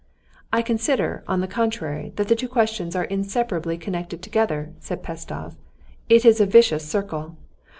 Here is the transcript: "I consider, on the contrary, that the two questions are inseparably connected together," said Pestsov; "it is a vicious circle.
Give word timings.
"I 0.51 0.63
consider, 0.63 1.23
on 1.27 1.41
the 1.41 1.47
contrary, 1.47 2.11
that 2.15 2.27
the 2.27 2.35
two 2.35 2.47
questions 2.49 2.95
are 2.95 3.03
inseparably 3.03 3.77
connected 3.77 4.23
together," 4.23 4.71
said 4.79 5.03
Pestsov; 5.03 5.53
"it 6.09 6.25
is 6.25 6.41
a 6.41 6.47
vicious 6.47 6.89
circle. 6.89 7.37